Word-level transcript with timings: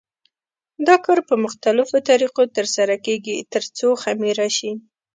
دا 0.87 0.95
کار 1.05 1.19
په 1.29 1.35
مختلفو 1.45 1.97
طریقو 2.09 2.43
تر 2.55 2.65
سره 2.75 2.93
کېږي 3.05 3.35
ترڅو 3.53 3.87
خمېره 4.01 4.47
شي. 4.57 4.71